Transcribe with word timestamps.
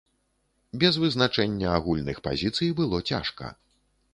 Без 0.83 0.95
вызначэння 1.03 1.67
агульных 1.81 2.17
пазіцый 2.29 2.73
было 2.81 3.03
цяжка. 3.15 3.53